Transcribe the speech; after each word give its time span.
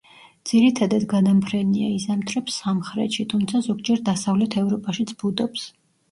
ძირითადად 0.49 1.03
გადამფრენია, 1.09 1.89
იზამთრებს 1.97 2.55
სამხრეთში, 2.61 3.25
თუმცა 3.33 3.61
ზოგჯერ 3.67 4.01
დასავლეთ 4.09 4.57
ევროპაშიც 4.63 5.13
ბუდობს. 5.21 5.67